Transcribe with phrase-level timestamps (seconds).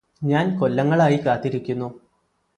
[0.21, 1.89] ഞാന് കൊല്ലങ്ങളായി കാത്തിരിക്കുന്നു